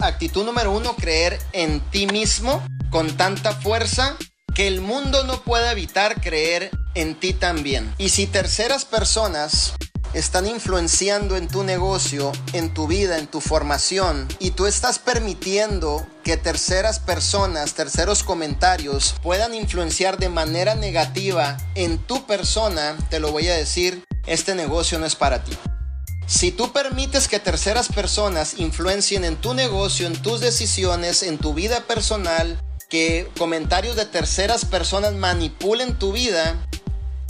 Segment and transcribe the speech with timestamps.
[0.00, 4.16] actitud número uno, creer en ti mismo con tanta fuerza
[4.54, 7.94] que el mundo no puede evitar creer en ti también.
[7.98, 9.74] Y si terceras personas
[10.14, 16.06] están influenciando en tu negocio, en tu vida, en tu formación, y tú estás permitiendo
[16.24, 23.32] que terceras personas, terceros comentarios puedan influenciar de manera negativa en tu persona, te lo
[23.32, 25.52] voy a decir, este negocio no es para ti.
[26.28, 31.54] Si tú permites que terceras personas influencien en tu negocio, en tus decisiones, en tu
[31.54, 36.68] vida personal, que comentarios de terceras personas manipulen tu vida,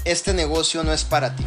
[0.04, 1.44] este negocio no es para ti.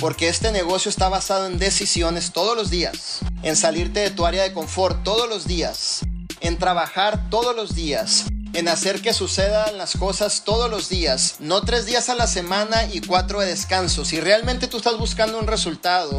[0.00, 4.44] Porque este negocio está basado en decisiones todos los días, en salirte de tu área
[4.44, 6.00] de confort todos los días,
[6.40, 8.24] en trabajar todos los días,
[8.54, 12.86] en hacer que sucedan las cosas todos los días, no tres días a la semana
[12.90, 14.06] y cuatro de descanso.
[14.06, 16.18] Si realmente tú estás buscando un resultado,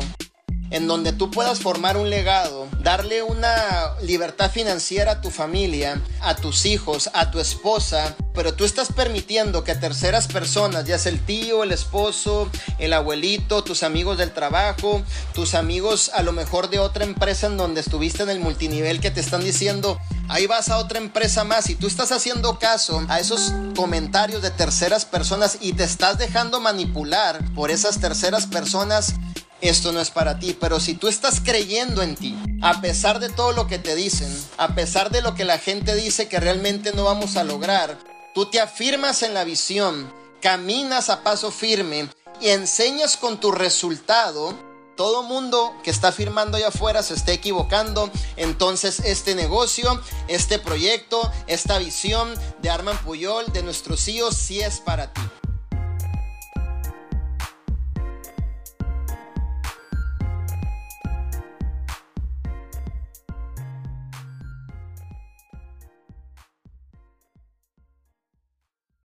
[0.71, 3.55] en donde tú puedas formar un legado, darle una
[4.01, 9.63] libertad financiera a tu familia, a tus hijos, a tu esposa, pero tú estás permitiendo
[9.63, 15.01] que terceras personas, ya sea el tío, el esposo, el abuelito, tus amigos del trabajo,
[15.33, 19.11] tus amigos a lo mejor de otra empresa en donde estuviste en el multinivel que
[19.11, 23.19] te están diciendo, ahí vas a otra empresa más y tú estás haciendo caso a
[23.19, 29.15] esos comentarios de terceras personas y te estás dejando manipular por esas terceras personas,
[29.61, 30.55] esto no es para ti.
[30.59, 34.29] Pero si tú estás creyendo en ti, a pesar de todo lo que te dicen,
[34.57, 37.97] a pesar de lo que la gente dice que realmente no vamos a lograr,
[38.33, 42.09] tú te afirmas en la visión, caminas a paso firme
[42.41, 44.57] y enseñas con tu resultado,
[44.95, 48.11] todo mundo que está firmando allá afuera se está equivocando.
[48.35, 54.79] Entonces este negocio, este proyecto, esta visión de Arman Puyol, de nuestros hijos, sí es
[54.81, 55.21] para ti.